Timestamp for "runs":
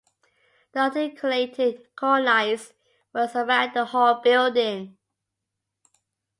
3.13-3.35